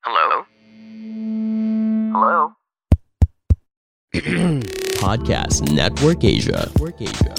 [0.00, 0.48] Hello?
[2.16, 2.56] Hello?
[4.96, 6.72] Podcast Network Asia.
[6.72, 7.36] Network Asia.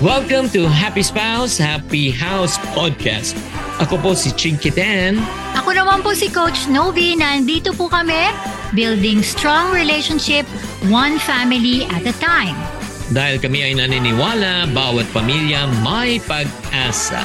[0.00, 3.36] Welcome to Happy Spouse, Happy House Podcast.
[3.84, 5.20] Ako po si Chinkitan.
[5.60, 7.20] Ako naman po si Coach Novi.
[7.20, 8.32] Nandito po kami
[8.72, 10.48] building strong relationship
[10.88, 12.56] one family at a time.
[13.08, 17.24] Dahil kami ay naniniwala, bawat pamilya may pag-asa.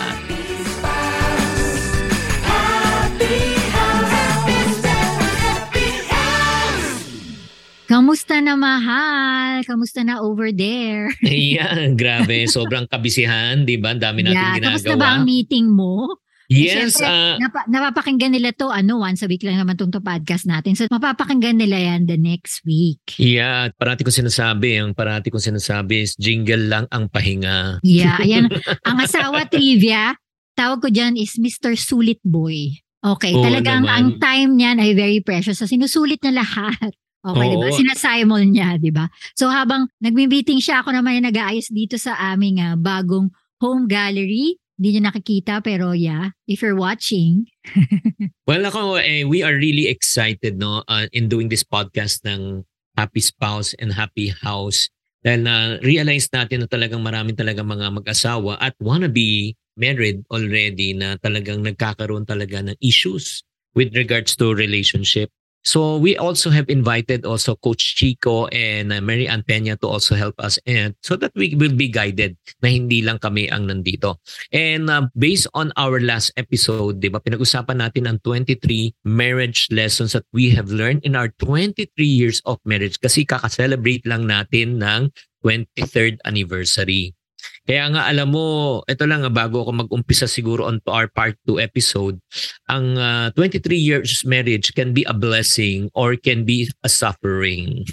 [7.83, 9.61] Kamusta na mahal?
[9.67, 11.11] Kamusta na over there?
[11.27, 12.47] Ayan, grabe.
[12.47, 13.91] Sobrang kabisihan, di ba?
[13.91, 14.67] Ang Dami natin yeah, ginagawa.
[14.79, 16.22] kamusta ba ang meeting mo?
[16.51, 20.03] Yes, Siyempre, ah, napa- napapakinggan nila to ano once a week lang naman tong to
[20.03, 20.75] podcast natin.
[20.75, 22.99] So mapapakinggan nila yan the next week.
[23.15, 27.79] yeah, parati ko sinasabi, ang parati ko sinasabi is jingle lang ang pahinga.
[27.81, 28.51] Yeah, ayan.
[28.87, 30.19] ang asawa trivia,
[30.53, 31.79] tawag ko dyan is Mr.
[31.79, 32.83] Sulit Boy.
[33.03, 33.95] Okay, Oo talagang naman.
[33.95, 35.59] ang time niyan ay very precious.
[35.59, 36.91] So sinusulit niya lahat.
[37.23, 37.67] Okay, di ba?
[37.71, 37.75] Oo.
[37.79, 39.07] Sinasimol niya, di ba?
[39.31, 43.31] So habang nagmi-meeting siya, ako naman yung nag-aayos dito sa aming ah, bagong
[43.63, 44.59] home gallery.
[44.77, 47.45] Hindi niyo nakikita, pero yeah, if you're watching,
[48.49, 53.21] Well, ako, eh, we are really excited no uh, in doing this podcast ng Happy
[53.23, 54.89] Spouse and Happy House.
[55.23, 60.91] Dahil na realize natin na talagang maraming talagang mga mag-asawa at wanna be married already
[60.93, 63.41] na talagang nagkakaroon talaga ng issues
[63.73, 65.31] with regards to relationship.
[65.63, 70.15] So we also have invited also Coach Chico and uh, Mary Ann Peña to also
[70.15, 74.19] help us and so that we will be guided na hindi lang kami ang nandito.
[74.51, 80.11] And uh, based on our last episode, 'di ba, pinag-usapan natin ang 23 marriage lessons
[80.11, 85.09] that we have learned in our 23 years of marriage kasi kaka-celebrate lang natin ng
[85.43, 87.15] 23rd anniversary.
[87.63, 91.63] Kaya nga alam mo, ito lang ah, bago ako mag-umpisa siguro on our part 2
[91.63, 92.19] episode,
[92.67, 97.83] ang uh, 23 years marriage can be a blessing or can be a suffering.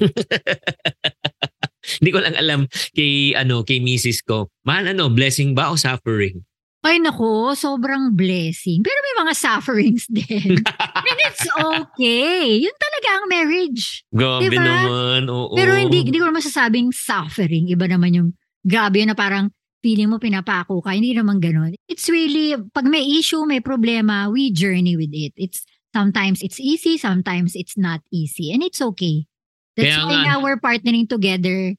[2.01, 4.21] Hindi ko lang alam kay ano kay Mrs.
[4.27, 4.53] ko.
[4.69, 6.45] Mahal ano, blessing ba o suffering?
[6.81, 8.81] ay nako, sobrang blessing.
[8.81, 10.65] Pero may mga sufferings din.
[10.65, 12.57] And it's okay.
[12.57, 14.01] Yun talaga ang marriage.
[14.09, 14.65] Grabe Diba?
[14.65, 15.29] naman.
[15.29, 15.61] Oo.
[15.61, 17.69] Pero hindi, hindi ko masasabing suffering.
[17.69, 18.29] Iba naman yung
[18.67, 19.51] grabe yun na parang
[19.81, 20.93] feeling mo pinapako ka.
[20.93, 21.73] Hindi naman ganun.
[21.89, 25.33] It's really, pag may issue, may problema, we journey with it.
[25.37, 28.55] It's Sometimes it's easy, sometimes it's not easy.
[28.55, 29.27] And it's okay.
[29.75, 31.75] That's Kaya why nga- now we're partnering together,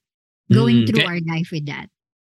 [0.51, 1.87] going Mm, through kaya- our life with that.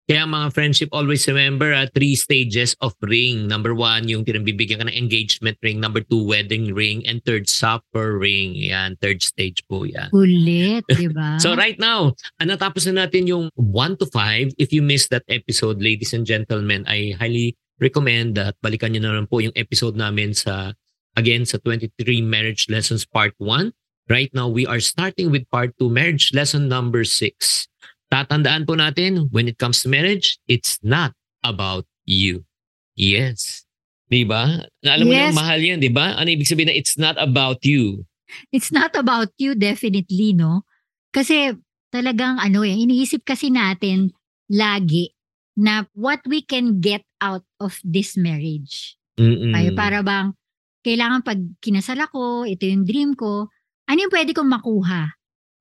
[0.10, 3.46] Kaya mga friendship, always remember ah, three stages of ring.
[3.46, 5.78] Number one, yung tinabibigyan ka ng engagement ring.
[5.78, 7.06] Number two, wedding ring.
[7.06, 8.58] And third, supper ring.
[8.58, 10.10] Yan, third stage po yan.
[10.10, 11.38] Ulit, di ba?
[11.46, 14.58] So right now, ah, natapos na natin yung 1 to 5.
[14.58, 19.14] If you missed that episode, ladies and gentlemen, I highly recommend that balikan nyo na
[19.14, 20.74] lang po yung episode namin sa,
[21.22, 21.94] again, sa 23
[22.26, 23.78] Marriage Lessons Part 1.
[24.10, 27.69] Right now, we are starting with Part 2, Marriage Lesson number 6.
[28.10, 31.14] Tatandaan po natin, when it comes to marriage, it's not
[31.46, 32.42] about you.
[32.98, 33.64] Yes.
[34.10, 34.66] Di ba?
[34.82, 35.38] Alam mo na Yes.
[35.38, 36.18] mahal yan, di ba?
[36.18, 38.04] Ano ibig sabihin na it's not about you?
[38.50, 40.66] It's not about you definitely, no?
[41.14, 41.54] Kasi
[41.94, 44.14] talagang ano eh, iniisip kasi natin
[44.50, 45.14] lagi
[45.54, 48.98] na what we can get out of this marriage.
[49.22, 49.54] Mm-mm.
[49.54, 50.34] Ay, para bang
[50.82, 53.50] kailangan pag kinasal ako, ito yung dream ko,
[53.86, 55.14] ano yung pwede kong makuha?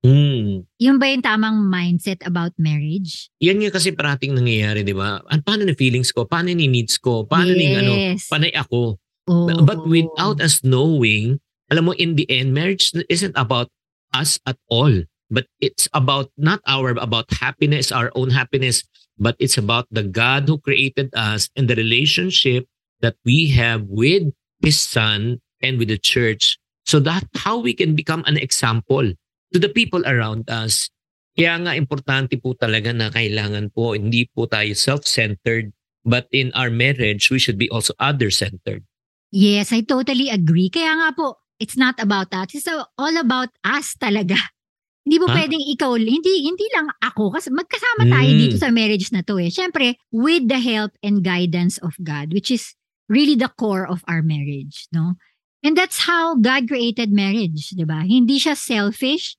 [0.07, 0.63] Mm.
[0.79, 3.31] Yun ba yung tamang mindset about marriage?
[3.43, 5.19] yan nga kasi parating nangyayari, di ba?
[5.27, 6.23] At paano na feelings ko?
[6.23, 7.27] Paano ni needs ko?
[7.27, 7.91] Paano ni ano?
[7.91, 8.31] Yes.
[8.31, 8.95] Panay ako.
[9.27, 9.67] Oo.
[9.67, 13.69] But without us knowing, alam mo, in the end, marriage isn't about
[14.15, 14.93] us at all.
[15.29, 18.87] But it's about, not our, about happiness, our own happiness,
[19.19, 22.65] but it's about the God who created us and the relationship
[23.03, 24.33] that we have with
[24.63, 26.57] His Son and with the church.
[26.87, 29.13] So that how we can become an example
[29.53, 30.89] to the people around us.
[31.33, 35.71] Kaya nga importante po talaga na kailangan po hindi po tayo self-centered
[36.03, 38.83] but in our marriage we should be also other-centered.
[39.31, 40.73] Yes, I totally agree.
[40.73, 42.51] Kaya nga po, it's not about that.
[42.57, 44.35] It's all about us talaga.
[45.09, 45.37] Hindi po Ha?
[45.41, 47.33] pwedeng ikaw, hindi, hindi lang ako.
[47.33, 48.41] Kasi magkasama tayo Mm.
[48.45, 49.49] dito sa marriage na to eh.
[49.49, 52.77] Siyempre, with the help and guidance of God, which is
[53.09, 55.17] really the core of our marriage, no?
[55.63, 58.07] And that's how God created marriage, di ba?
[58.07, 59.35] Hindi siya selfish.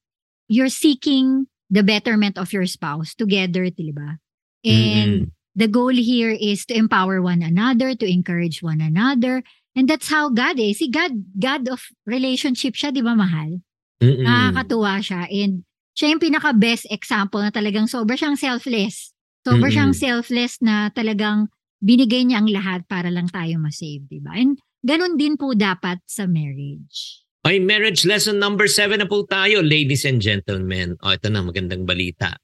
[0.51, 4.19] You're seeking the betterment of your spouse together, di ba?
[4.67, 9.43] And the goal here is to empower one another, to encourage one another.
[9.75, 10.83] And that's how God is.
[10.83, 13.63] Si God, God of relationship siya, di ba mahal?
[14.03, 14.27] Mm-mm.
[14.27, 15.23] Nakakatuwa siya.
[15.31, 15.63] And
[15.95, 19.15] siya yung pinaka-best example na talagang sobra siyang selfless.
[19.47, 19.75] Sobra Mm-mm.
[19.75, 21.47] siyang selfless na talagang
[21.79, 24.35] binigay niya ang lahat para lang tayo masave, di ba?
[24.35, 27.23] And ganun din po dapat sa marriage.
[27.47, 30.99] Ay, marriage lesson number seven na po tayo, ladies and gentlemen.
[30.99, 32.35] O, ito na, magandang balita.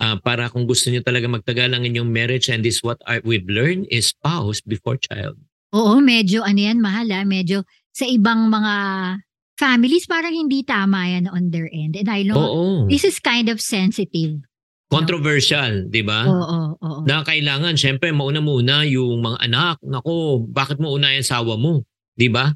[0.00, 3.44] Ah, para kung gusto niyo talaga magtagal ang inyong marriage and this what I, we've
[3.44, 5.36] learned is spouse before child.
[5.76, 7.22] Oo, medyo ano yan, mahal ah.
[7.28, 8.74] Medyo sa ibang mga
[9.60, 12.00] families parang hindi tama yan on their end.
[12.00, 12.88] And I know Oo.
[12.88, 14.40] this is kind of sensitive.
[14.90, 16.26] Controversial, di ba?
[16.26, 17.00] Oo, oo.
[17.06, 19.76] Na kailangan, syempre, mauna muna yung mga anak.
[19.86, 21.86] Nako, bakit mo una yung sawa mo?
[22.18, 22.50] Di ba?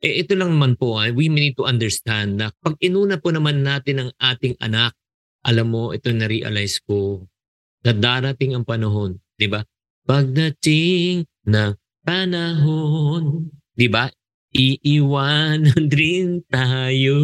[0.00, 3.60] Eh, ito lang naman po, ah, we need to understand na pag inuna po naman
[3.60, 4.96] natin ang ating anak,
[5.44, 7.28] alam mo, ito na-realize ko,
[7.84, 9.60] na darating ang panahon, di ba?
[10.08, 14.08] Pagdating ng panahon, di ba?
[14.56, 17.18] Iiwanan rin tayo.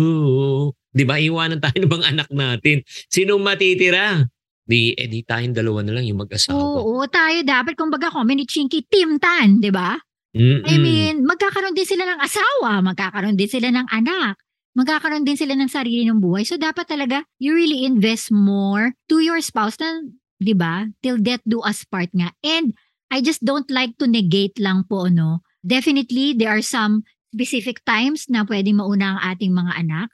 [0.90, 1.16] Di ba?
[1.16, 2.82] Iwanan tayo ng mga anak natin.
[3.08, 4.20] Sino matitira?
[4.70, 6.54] Di, eh, di tayong dalawa na lang yung mag-asawa.
[6.54, 9.98] Oo, tayo dapat, kumbaga, community chinky, Team Tan, di ba?
[10.30, 10.62] Mm-mm.
[10.62, 14.38] I mean, magkakaroon din sila ng asawa, magkakaroon din sila ng anak,
[14.78, 16.46] magkakaroon din sila ng sarili ng buhay.
[16.46, 20.06] So dapat talaga you really invest more to your spouse na,
[20.38, 20.86] 'di ba?
[21.02, 22.30] Till death do us part nga.
[22.46, 22.78] And
[23.10, 25.42] I just don't like to negate lang po no.
[25.66, 27.02] Definitely there are some
[27.34, 30.08] specific times na pwedeng mauna ang ating mga anak.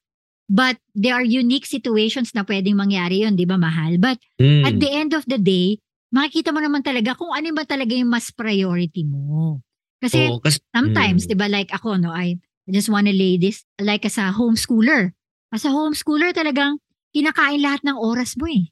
[0.46, 3.98] But there are unique situations na pwedeng mangyari yon, 'di ba, mahal?
[3.98, 4.62] But Mm.
[4.66, 5.82] at the end of the day,
[6.14, 9.58] makikita mo naman talaga kung ano ba talaga yung mas priority mo.
[9.98, 11.28] Kasi Oo, kasi, Sometimes, Mm.
[11.32, 12.36] 'di ba, like ako no, I
[12.68, 15.16] just wanna lay this like as a homeschooler.
[15.50, 16.78] As a homeschooler talagang
[17.16, 18.68] kinakain lahat ng oras mo eh.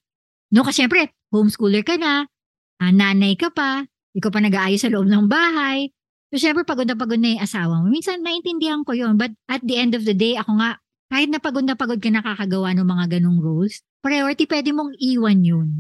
[0.53, 2.29] No, kasi syempre, homeschooler ka na,
[2.83, 5.91] ah, nanay ka pa, ikaw pa nag-aayos sa loob ng bahay.
[6.35, 7.89] So syempre pagod na pagod na yung asawa mo.
[7.89, 10.77] Minsan naintindihan ko yun, but at the end of the day, ako nga,
[11.13, 15.41] kahit na pagod na pagod ka nakakagawa ng mga ganong roles, priority pwede mong iwan
[15.45, 15.71] yun.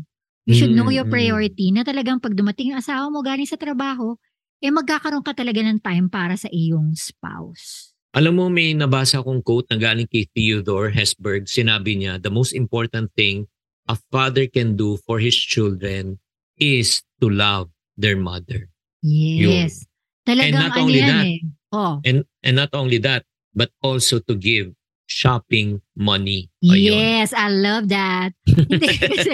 [0.44, 4.20] You should know your priority na talagang pag dumating yung asawa mo galing sa trabaho,
[4.60, 7.96] eh magkakaroon ka talaga ng time para sa iyong spouse.
[8.14, 11.48] Alam mo, may nabasa akong quote na galing kay Theodore Hesberg.
[11.48, 13.48] Sinabi niya, the most important thing
[13.88, 16.20] a father can do for his children
[16.60, 18.70] is to love their mother.
[19.02, 19.84] Yes.
[20.24, 21.40] Talagang And not ano only yan that, eh.
[21.74, 24.72] Oh, And, and not only that, but also to give
[25.06, 26.48] shopping money.
[26.64, 26.96] Ayun.
[26.96, 28.32] yes, I love that.
[28.48, 29.32] hindi kasi,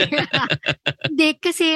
[1.08, 1.68] hindi kasi,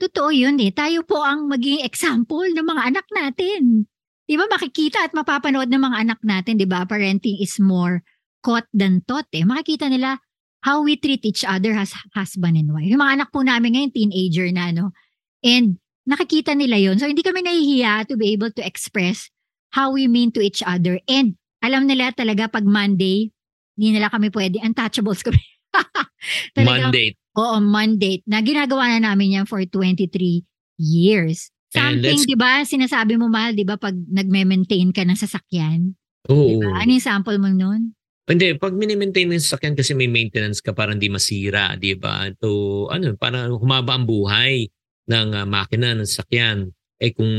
[0.00, 0.72] totoo yun eh.
[0.72, 3.88] Tayo po ang maging example ng mga anak natin.
[4.24, 6.86] Di ba makikita at mapapanood ng mga anak natin, di ba?
[6.86, 8.04] Parenting is more
[8.40, 9.42] caught than taught eh.
[9.42, 10.20] Makikita nila
[10.60, 12.86] how we treat each other as husband and wife.
[12.86, 14.92] Yung mga anak po namin ngayon, teenager na, no?
[15.40, 19.32] And nakikita nila yon So, hindi kami nahihiya to be able to express
[19.72, 21.00] how we mean to each other.
[21.08, 23.28] And alam nila talaga pag Monday,
[23.76, 25.40] hindi nila kami pwede, untouchables kami.
[26.56, 27.16] Talagang- Monday.
[27.38, 28.20] Oo, Monday.
[28.26, 30.44] Na ginagawa na namin yan for 23
[30.76, 31.48] years.
[31.70, 35.94] Something, di ba, sinasabi mo mahal, di ba, pag nagme-maintain ka ng sasakyan.
[36.26, 36.58] Oo.
[36.58, 36.82] ba?
[36.82, 37.94] Ano yung sample mo nun?
[38.26, 42.26] Hindi, pag minimaintain ng sasakyan kasi may maintenance ka para hindi masira, di ba?
[42.42, 44.66] To, ano, para humaba ang buhay
[45.06, 46.74] ng ah, makina ng sasakyan.
[46.98, 47.30] Eh kung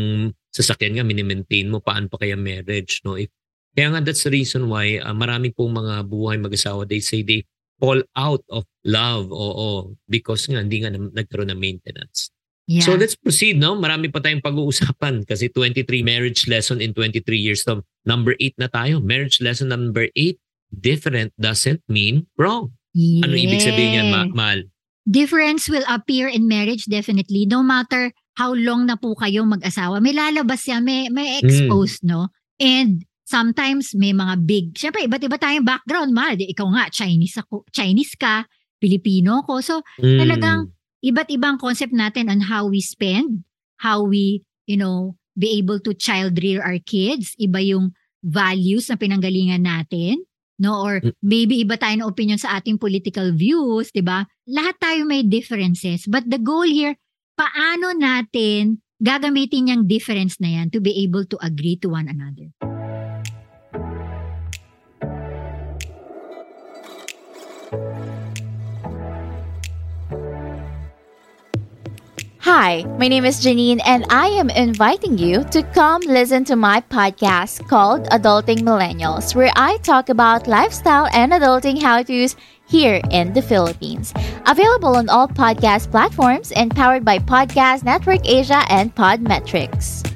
[0.51, 3.19] sasakyan nga, minimaintain mo, paano pa kaya marriage, no?
[3.19, 3.31] If,
[3.75, 7.47] kaya nga that's the reason why uh, marami pong mga buhay mag-asawa, they say they
[7.81, 12.29] fall out of love, oo, because nga hindi nga na, nagkaroon ng maintenance.
[12.69, 12.85] Yeah.
[12.85, 13.73] So let's proceed, no?
[13.75, 17.66] Marami pa tayong pag-uusapan kasi 23 marriage lesson in 23 years.
[17.66, 19.01] So number 8 na tayo.
[19.01, 20.37] Marriage lesson number 8,
[20.71, 22.71] different doesn't mean wrong.
[22.95, 24.35] Ano ibig sabihin yan, Ma- Yeah.
[24.35, 24.59] Mal?
[25.01, 27.49] Difference will appear in marriage definitely.
[27.49, 32.30] No matter how long na po kayong mag-asawa, may lalabas yan, may, may expose, no?
[32.61, 36.35] And sometimes may mga big, syempre iba't iba tayong background, mahal.
[36.35, 38.44] Di, Ikaw nga, Chinese ako, Chinese ka,
[38.76, 39.64] Pilipino ko.
[39.64, 40.19] So, Mm.
[40.19, 40.68] Talagang-
[41.00, 43.47] iba't ibang concept natin on how we spend,
[43.80, 47.33] how we, you know, be able to child rear our kids.
[47.40, 50.21] Iba yung values na pinanggalingan natin.
[50.61, 51.18] No, or Mm.
[51.26, 54.30] maybe iba tayo ng opinion sa ating political views, 'di ba?
[54.45, 56.94] Lahat tayo may differences, but the goal here,
[57.33, 62.54] paano natin gagamitin yung difference na yan to be able to agree to one another.
[72.52, 76.81] Hi, my name is Janine, and I am inviting you to come listen to my
[76.81, 82.36] podcast called Adulting Millennials, where I talk about lifestyle and adulting how to's
[82.68, 84.12] here in the Philippines.
[84.48, 90.10] Available on all podcast platforms and powered by Podcast Network Asia and Podmetrics.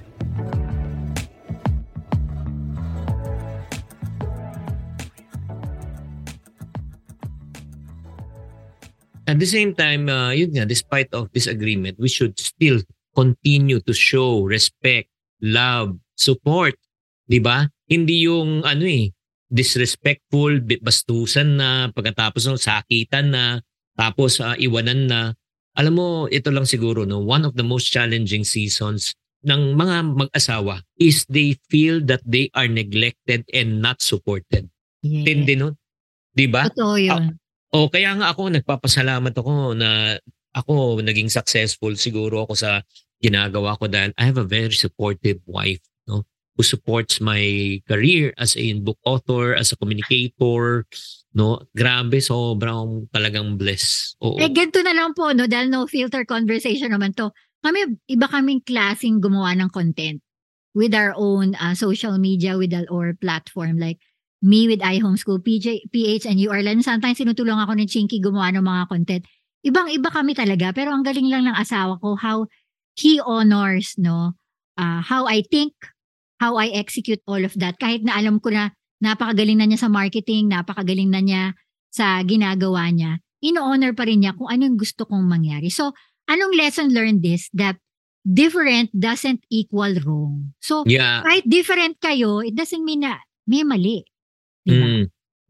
[9.25, 12.81] At the same time, uh, yun nga, despite of disagreement, we should still
[13.17, 15.09] continue to show respect,
[15.41, 16.77] love, support.
[17.25, 17.65] Di ba?
[17.89, 19.09] Hindi yung ano eh,
[19.49, 23.45] disrespectful, bastusan na, pagkatapos no, sakitan na,
[23.97, 25.21] tapos uh, iwanan na.
[25.75, 30.81] Alam mo, ito lang siguro, no, one of the most challenging seasons ng mga mag-asawa
[30.97, 34.69] is they feel that they are neglected and not supported.
[35.05, 35.25] Yeah.
[35.25, 35.77] Tindi nun.
[36.33, 36.65] Di ba?
[36.69, 37.37] Totoo yun.
[37.75, 40.15] O kaya nga ako nagpapasalamat ako na
[40.55, 42.79] ako naging successful siguro ako sa
[43.19, 46.23] ginagawa ko dahil I have a very supportive wife no
[46.55, 47.43] who supports my
[47.83, 50.87] career as a book author, as a communicator,
[51.35, 51.59] no?
[51.75, 54.15] Grabe, sobrang talagang bless.
[54.23, 54.39] Oo.
[54.39, 55.51] Eh, ganito na lang po, no?
[55.51, 57.35] Dahil no filter conversation naman to.
[57.59, 60.23] Kami, iba kaming klaseng gumawa ng content
[60.71, 63.75] with our own uh, social media, with our platform.
[63.75, 63.99] Like,
[64.45, 66.85] me with iHomeschool, PJ, PH, and URLan.
[66.85, 69.23] Sometimes sinutulong ako ni Chinky gumawa ng mga content.
[69.65, 70.69] Ibang-iba kami talaga.
[70.69, 72.45] Pero ang galing lang ng asawa ko, how
[72.93, 74.37] he honors, no?
[74.77, 75.73] Uh, how I think,
[76.37, 77.81] how I execute all of that.
[77.81, 78.69] Kahit na alam ko na
[79.01, 81.43] napakagaling na niya sa marketing, napakagaling na niya
[81.89, 85.73] sa ginagawa niya, ino-honor pa rin niya kung anong gusto kong mangyari.
[85.73, 85.97] So,
[86.29, 87.81] anong lesson learned is that
[88.21, 90.53] different doesn't equal wrong.
[90.61, 91.25] So, yeah.
[91.25, 94.05] kahit different kayo, it doesn't mean na may mali.
[94.65, 94.85] Diba?
[94.85, 95.03] Mm,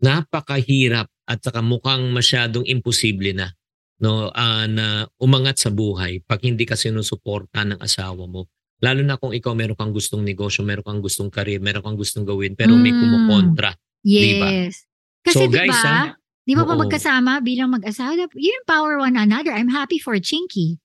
[0.03, 3.49] napakahirap at saka mukhang masyadong imposible na
[3.95, 8.51] no ah, na umangat sa buhay pag hindi ka sinusuporta ng asawa mo.
[8.83, 12.27] Lalo na kung ikaw meron kang gustong negosyo, meron kang gustong career, meron kang gustong
[12.27, 12.99] gawin pero may Mm.
[12.99, 13.71] kumukontra.
[14.03, 14.51] Diba?
[14.51, 14.83] Yes.
[15.23, 16.07] Kasi So, guys, diba, ah,
[16.43, 16.83] di ba pa oo.
[16.83, 19.55] magkasama bilang mag-asawa, you empower one another.
[19.55, 20.77] I'm happy for Chinky.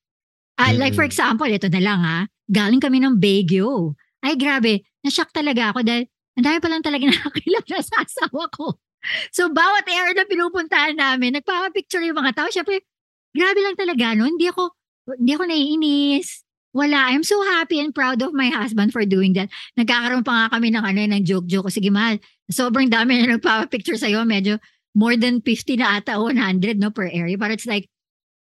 [0.54, 1.10] Ah, Like for Mm-mm.
[1.10, 3.98] example, ito na lang ha, galing kami ng Baguio.
[4.22, 6.06] Ay grabe, nashock talaga ako dahil
[6.40, 8.80] ang dami pa lang talaga nakakilala sa asawa ko.
[9.28, 12.48] So bawat area na pinupuntahan namin, nagpapapicture yung mga tao.
[12.48, 12.80] Siyempre,
[13.36, 14.24] grabe lang talaga no.
[14.24, 14.72] Hindi ako,
[15.20, 16.48] hindi ako naiinis.
[16.70, 17.10] Wala.
[17.10, 19.50] I'm so happy and proud of my husband for doing that.
[19.74, 21.68] Nagkakaroon pa nga kami ng ano, ng joke-joke.
[21.68, 24.22] Sige mahal, sobrang dami na nagpapapicture sa'yo.
[24.22, 24.56] Medyo
[24.94, 27.34] more than 50 na ata o 100 no, per area.
[27.34, 27.90] But it's like,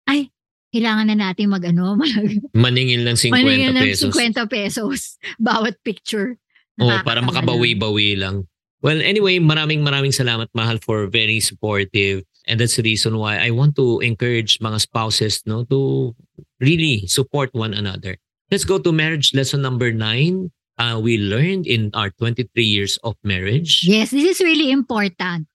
[0.05, 0.29] ay,
[0.77, 2.13] kailangan na natin mag ano, mag,
[2.53, 4.13] Maningil ng 50 maningil ng pesos.
[4.13, 4.99] 50 pesos
[5.41, 6.37] bawat picture.
[6.81, 8.49] Oh, para makabawi-bawi lang.
[8.83, 13.51] Well, anyway, maraming maraming salamat mahal for very supportive and that's the reason why I
[13.51, 16.15] want to encourage mga spouses no to
[16.59, 18.19] really support one another.
[18.51, 20.51] Let's go to marriage lesson number 9.
[20.79, 23.87] Uh, we learned in our 23 years of marriage.
[23.87, 25.47] Yes, this is really important.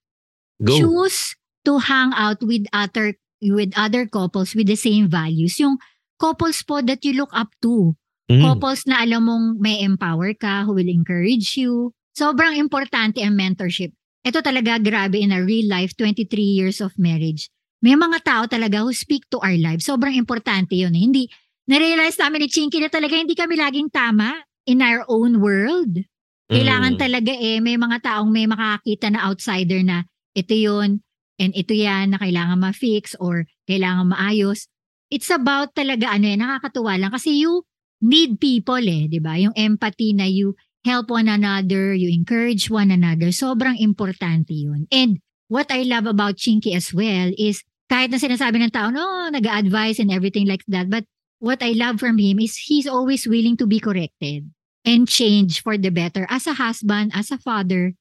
[0.63, 0.79] Go.
[0.79, 5.59] Choose to hang out with other with other couples with the same values.
[5.59, 5.77] Yung
[6.17, 7.93] couples po that you look up to.
[8.27, 8.43] Mm.
[8.43, 11.95] Couples na alam mong may empower ka, who will encourage you.
[12.11, 13.95] Sobrang importante ang mentorship.
[14.27, 17.47] Ito talaga grabe in a real life, 23 years of marriage.
[17.79, 19.87] May mga tao talaga who speak to our lives.
[19.87, 20.91] Sobrang importante yun.
[20.91, 21.31] Hindi,
[21.71, 26.03] na-realize namin ni Chinky na talaga hindi kami laging tama in our own world.
[26.51, 26.99] Kailangan Mm.
[26.99, 30.03] talaga eh, may mga taong may makakita na outsider na
[30.35, 30.99] ito yun
[31.37, 34.67] and ito yan na kailangan ma-fix or kailangan maayos.
[35.07, 37.63] It's about talaga ano eh, nakakatuwa lang kasi you
[38.01, 39.37] need people eh, di ba?
[39.37, 43.33] Yung empathy na you help one another, you encourage one another.
[43.33, 44.87] Sobrang importante yun.
[44.91, 49.27] And what I love about Chinky as well is kahit na sinasabi ng tao, no,
[49.31, 50.89] nag-advise and everything like that.
[50.91, 51.07] But
[51.39, 54.47] what I love from him is he's always willing to be corrected
[54.83, 57.93] and change for the better as a husband, as a father,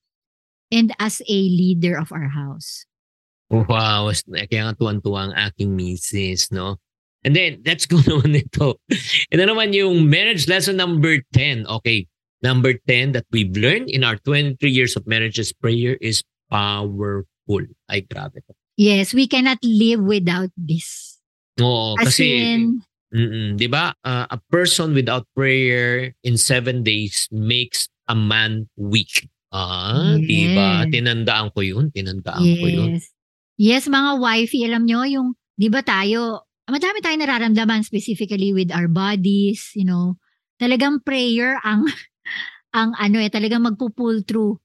[0.70, 2.86] and as a leader of our house.
[3.46, 6.82] Wow, kaya nga tuwan-tuwa ang aking misis, no?
[7.24, 8.76] And then, let's go naman ito.
[9.32, 11.66] Ito naman yung marriage lesson number 10.
[11.80, 12.06] Okay,
[12.42, 17.64] number 10 that we've learned in our 23 years of marriage is prayer is powerful.
[17.90, 18.52] Ay, grabe to.
[18.76, 21.16] Yes, we cannot live without this.
[21.56, 27.24] Oo, As kasi, in, mm di ba, uh, a person without prayer in seven days
[27.32, 29.24] makes a man weak.
[29.48, 30.84] Ah, di ba?
[30.84, 30.92] Yes.
[30.92, 31.88] Tinandaan ko yun.
[31.88, 32.90] Tinandaan ko yun.
[33.00, 33.08] yes.
[33.56, 38.90] Yes, mga wifey, alam nyo, yung, di ba tayo, madami tayong nararamdaman specifically with our
[38.90, 40.18] bodies, you know.
[40.58, 41.86] Talagang prayer ang,
[42.78, 44.58] ang ano eh, talagang magpo-pull through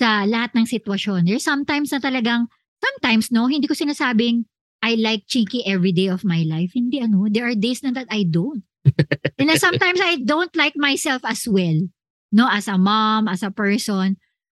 [0.00, 1.24] sa lahat ng sitwasyon.
[1.28, 2.48] There's sometimes na talagang,
[2.82, 4.44] sometimes no, hindi ko sinasabing,
[4.84, 6.76] I like Chinky every day of my life.
[6.76, 8.62] Hindi ano, there are days na that I don't.
[9.40, 11.90] And sometimes I don't like myself as well.
[12.30, 14.16] No, as a mom, as a person.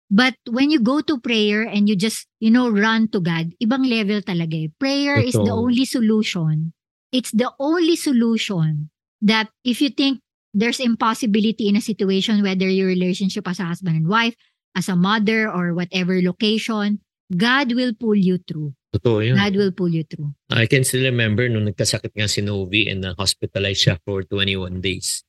[0.07, 3.83] But when you go to prayer and you just, you know, run to God, ibang
[3.83, 4.71] level talaga eh.
[4.79, 6.71] Prayer is the only solution.
[7.11, 8.89] It's the only solution
[9.21, 10.19] that if you think
[10.53, 14.35] there's impossibility in a situation, whether your relationship as a husband and wife,
[14.75, 16.99] as a mother or whatever location,
[17.33, 18.73] God will pull you through.
[18.95, 19.35] Totoo yun.
[19.35, 20.31] God will pull you through.
[20.49, 24.79] I can still remember nung nagkasakit nga si Novi and uh, hospitalized siya for 21
[24.79, 25.23] days.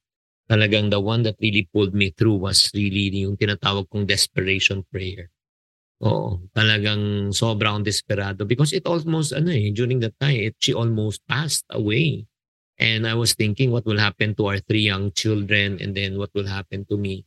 [0.48, 5.28] Talagang the one that really pulled me through was really yung tinatawag kong desperation prayer.
[5.98, 11.26] Oo, talagang sobrang desperado because it almost, ano eh, during that time, it, she almost
[11.26, 12.22] passed away.
[12.78, 16.30] And I was thinking what will happen to our three young children and then what
[16.38, 17.26] will happen to me.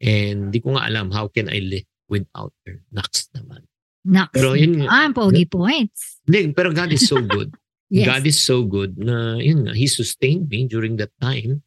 [0.00, 2.80] And di ko nga alam how can I live without her.
[2.88, 3.68] Naks naman.
[4.06, 4.32] Next.
[4.32, 4.88] Pero yun.
[4.88, 6.24] Ah, pogi points.
[6.24, 7.52] Hindi, pero God is so good.
[7.92, 8.06] Yes.
[8.08, 11.60] God is so good na yun nga, He sustained me during that time.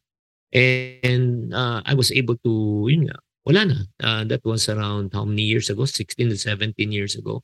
[0.50, 2.52] And uh, I was able to,
[2.90, 3.78] yun nga, wala na.
[4.00, 5.84] Uh, that was around how many years ago?
[5.84, 7.42] 16 to 17 years ago.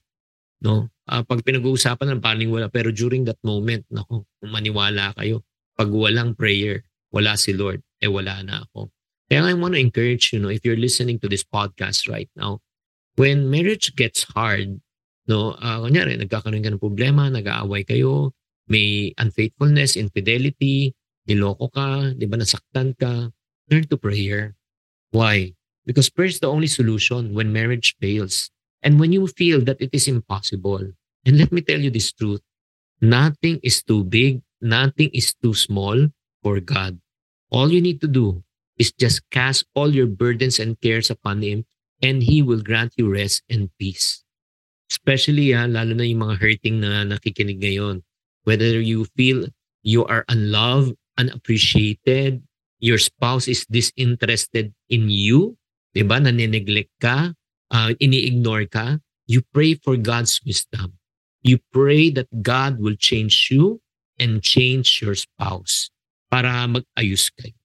[0.61, 0.89] No?
[1.09, 2.69] Uh, pag pinag-uusapan ng paling wala.
[2.69, 5.45] Pero during that moment, nako, kung maniwala kayo,
[5.77, 8.93] pag walang prayer, wala si Lord, eh wala na ako.
[9.27, 12.63] Kaya I want to encourage you, know, if you're listening to this podcast right now,
[13.19, 14.79] when marriage gets hard,
[15.27, 18.31] no, uh, kunyari, nagkakaroon ka ng problema, nag-aaway kayo,
[18.71, 20.95] may unfaithfulness, infidelity,
[21.27, 23.35] niloko ka, di ba, nasaktan ka,
[23.67, 24.55] turn to prayer.
[25.11, 25.55] Why?
[25.87, 28.51] Because prayer is the only solution when marriage fails.
[28.83, 30.93] And when you feel that it is impossible,
[31.25, 32.43] and let me tell you this truth,
[33.01, 36.11] nothing is too big, nothing is too small
[36.43, 36.99] for God.
[37.51, 38.43] All you need to do
[38.79, 41.65] is just cast all your burdens and cares upon Him,
[42.03, 44.23] and He will grant you rest and peace.
[44.91, 48.03] Especially, ha, lalo na yung mga hurting na nakikinig ngayon.
[48.45, 49.51] Whether you feel
[49.83, 52.43] you are unloved, unappreciated,
[52.79, 55.57] your spouse is disinterested in you,
[55.97, 56.21] di ba?
[56.21, 57.33] Nanineglect ka,
[57.73, 61.01] uh, ini-ignore ka, you pray for God's wisdom.
[61.41, 63.81] You pray that God will change you
[64.21, 65.89] and change your spouse
[66.29, 67.57] para mag-ayos kayo.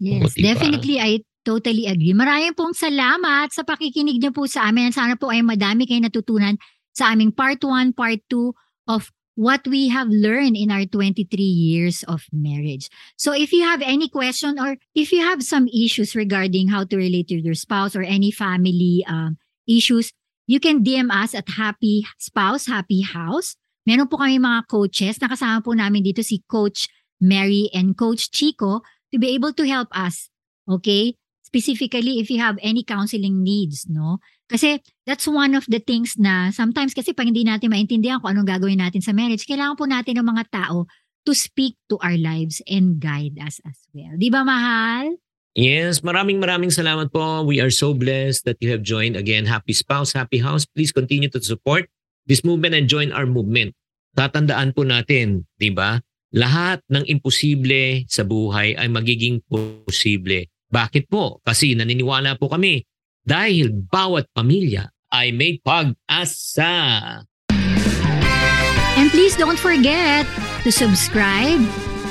[0.00, 0.54] Yes, diba?
[0.54, 2.16] definitely I totally agree.
[2.16, 4.94] Maraming pong salamat sa pakikinig niyo po sa amin.
[4.94, 6.56] Sana po ay madami kayo natutunan
[6.94, 8.54] sa aming part 1, part 2
[8.90, 12.88] of what we have learned in our 23 years of marriage.
[13.16, 16.96] So if you have any question or if you have some issues regarding how to
[16.96, 20.12] relate to your spouse or any family um, issues,
[20.46, 23.56] you can DM us at Happy Spouse, Happy House.
[23.86, 25.18] Meron po kami mga coaches.
[25.18, 29.88] Nakasama po namin dito si Coach Mary and Coach Chico to be able to help
[29.96, 30.28] us.
[30.68, 31.16] Okay?
[31.52, 34.24] Specifically, if you have any counseling needs, no?
[34.48, 38.48] Kasi that's one of the things na sometimes kasi pag hindi natin maintindihan kung anong
[38.48, 40.88] gagawin natin sa marriage, kailangan po natin ng mga tao
[41.28, 44.16] to speak to our lives and guide us as well.
[44.16, 45.20] Di ba, mahal?
[45.52, 47.44] Yes, maraming maraming salamat po.
[47.44, 49.44] We are so blessed that you have joined again.
[49.44, 50.64] Happy Spouse, Happy House.
[50.64, 51.84] Please continue to support
[52.24, 53.76] this movement and join our movement.
[54.16, 56.00] Tatandaan po natin, di ba?
[56.32, 60.48] Lahat ng imposible sa buhay ay magiging posible.
[60.72, 61.44] Bakit po?
[61.44, 62.80] Kasi naniniwala po kami
[63.22, 66.72] dahil bawat pamilya ay may pag-asa.
[68.96, 70.24] And please don't forget
[70.64, 71.60] to subscribe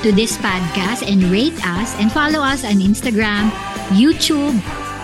[0.06, 3.50] to this podcast and rate us and follow us on Instagram,
[3.90, 4.54] YouTube,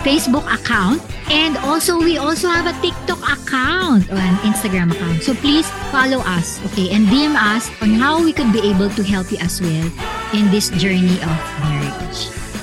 [0.07, 5.23] Facebook account, and also we also have a TikTok account or an Instagram account.
[5.23, 9.03] So please follow us, okay, and DM us on how we could be able to
[9.03, 9.87] help you as well
[10.31, 12.38] in this journey of marriage.